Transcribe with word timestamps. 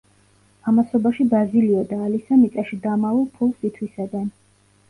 ამასობაში 0.71 1.25
ბაზილიო 1.33 1.83
და 1.91 1.99
ალისა 2.07 2.39
მიწაში 2.45 2.81
დამალულ 2.87 3.29
ფულს 3.37 3.69
ითვისებენ. 3.71 4.27